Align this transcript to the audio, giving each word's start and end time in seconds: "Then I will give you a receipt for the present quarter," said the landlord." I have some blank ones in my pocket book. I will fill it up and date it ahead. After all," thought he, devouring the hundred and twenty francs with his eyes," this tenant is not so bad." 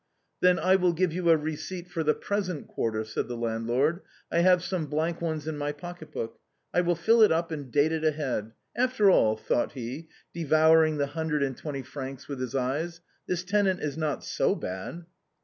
"Then 0.41 0.57
I 0.57 0.77
will 0.77 0.93
give 0.93 1.13
you 1.13 1.29
a 1.29 1.37
receipt 1.37 1.87
for 1.87 2.01
the 2.03 2.15
present 2.15 2.67
quarter," 2.67 3.03
said 3.03 3.27
the 3.27 3.37
landlord." 3.37 3.99
I 4.31 4.39
have 4.39 4.63
some 4.63 4.87
blank 4.87 5.21
ones 5.21 5.47
in 5.47 5.59
my 5.59 5.73
pocket 5.73 6.11
book. 6.11 6.39
I 6.73 6.81
will 6.81 6.95
fill 6.95 7.21
it 7.21 7.31
up 7.31 7.51
and 7.51 7.71
date 7.71 7.91
it 7.91 8.03
ahead. 8.03 8.53
After 8.75 9.11
all," 9.11 9.37
thought 9.37 9.73
he, 9.73 10.07
devouring 10.33 10.97
the 10.97 11.05
hundred 11.05 11.43
and 11.43 11.55
twenty 11.55 11.83
francs 11.83 12.27
with 12.27 12.39
his 12.39 12.55
eyes," 12.55 13.01
this 13.27 13.43
tenant 13.43 13.79
is 13.79 13.95
not 13.95 14.23
so 14.23 14.55
bad." 14.55 15.05